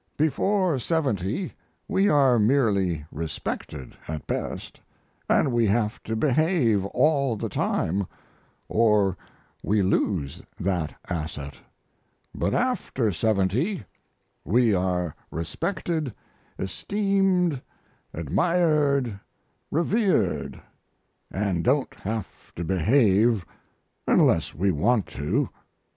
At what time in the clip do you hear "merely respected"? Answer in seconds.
2.39-3.95